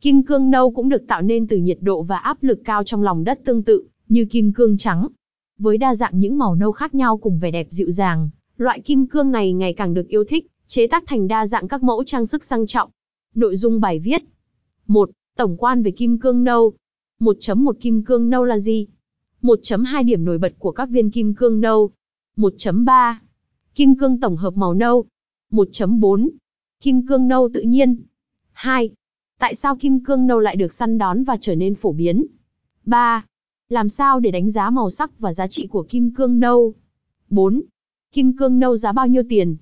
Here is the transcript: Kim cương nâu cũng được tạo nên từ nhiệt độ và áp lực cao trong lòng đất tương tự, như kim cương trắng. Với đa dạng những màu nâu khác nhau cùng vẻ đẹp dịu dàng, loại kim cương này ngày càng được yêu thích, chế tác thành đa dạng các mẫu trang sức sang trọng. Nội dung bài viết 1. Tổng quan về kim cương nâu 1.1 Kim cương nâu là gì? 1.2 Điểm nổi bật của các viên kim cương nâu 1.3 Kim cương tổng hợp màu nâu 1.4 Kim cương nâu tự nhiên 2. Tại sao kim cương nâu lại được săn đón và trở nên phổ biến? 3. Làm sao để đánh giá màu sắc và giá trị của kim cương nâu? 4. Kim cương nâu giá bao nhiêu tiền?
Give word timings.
Kim 0.00 0.22
cương 0.22 0.50
nâu 0.50 0.70
cũng 0.70 0.88
được 0.88 1.06
tạo 1.06 1.22
nên 1.22 1.46
từ 1.46 1.56
nhiệt 1.56 1.78
độ 1.80 2.02
và 2.02 2.16
áp 2.16 2.42
lực 2.42 2.60
cao 2.64 2.84
trong 2.84 3.02
lòng 3.02 3.24
đất 3.24 3.40
tương 3.44 3.62
tự, 3.62 3.84
như 4.08 4.24
kim 4.24 4.52
cương 4.52 4.76
trắng. 4.76 5.08
Với 5.58 5.78
đa 5.78 5.94
dạng 5.94 6.18
những 6.18 6.38
màu 6.38 6.54
nâu 6.54 6.72
khác 6.72 6.94
nhau 6.94 7.18
cùng 7.18 7.38
vẻ 7.38 7.50
đẹp 7.50 7.66
dịu 7.70 7.90
dàng, 7.90 8.30
loại 8.56 8.80
kim 8.80 9.06
cương 9.06 9.30
này 9.30 9.52
ngày 9.52 9.72
càng 9.72 9.94
được 9.94 10.08
yêu 10.08 10.24
thích, 10.24 10.46
chế 10.66 10.86
tác 10.86 11.04
thành 11.06 11.28
đa 11.28 11.46
dạng 11.46 11.68
các 11.68 11.82
mẫu 11.82 12.04
trang 12.04 12.26
sức 12.26 12.44
sang 12.44 12.66
trọng. 12.66 12.90
Nội 13.34 13.56
dung 13.56 13.80
bài 13.80 13.98
viết 13.98 14.22
1. 14.86 15.10
Tổng 15.36 15.56
quan 15.56 15.82
về 15.82 15.90
kim 15.90 16.18
cương 16.18 16.44
nâu 16.44 16.72
1.1 17.20 17.72
Kim 17.72 18.04
cương 18.04 18.30
nâu 18.30 18.44
là 18.44 18.58
gì? 18.58 18.86
1.2 19.42 20.04
Điểm 20.04 20.24
nổi 20.24 20.38
bật 20.38 20.54
của 20.58 20.72
các 20.72 20.88
viên 20.88 21.10
kim 21.10 21.34
cương 21.34 21.60
nâu 21.60 21.90
1.3 22.36 23.14
Kim 23.74 23.94
cương 23.96 24.20
tổng 24.20 24.36
hợp 24.36 24.56
màu 24.56 24.74
nâu 24.74 25.04
1.4 25.50 26.28
Kim 26.80 27.06
cương 27.06 27.28
nâu 27.28 27.48
tự 27.54 27.60
nhiên 27.60 28.02
2. 28.52 28.90
Tại 29.38 29.54
sao 29.54 29.76
kim 29.76 30.04
cương 30.04 30.26
nâu 30.26 30.40
lại 30.40 30.56
được 30.56 30.72
săn 30.72 30.98
đón 30.98 31.24
và 31.24 31.36
trở 31.40 31.54
nên 31.54 31.74
phổ 31.74 31.92
biến? 31.92 32.26
3. 32.84 33.24
Làm 33.68 33.88
sao 33.88 34.20
để 34.20 34.30
đánh 34.30 34.50
giá 34.50 34.70
màu 34.70 34.90
sắc 34.90 35.18
và 35.18 35.32
giá 35.32 35.46
trị 35.46 35.66
của 35.66 35.82
kim 35.82 36.14
cương 36.14 36.40
nâu? 36.40 36.74
4. 37.30 37.62
Kim 38.12 38.36
cương 38.36 38.58
nâu 38.58 38.76
giá 38.76 38.92
bao 38.92 39.06
nhiêu 39.06 39.22
tiền? 39.28 39.56